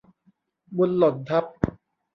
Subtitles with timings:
[0.77, 1.45] บุญหล่นทับ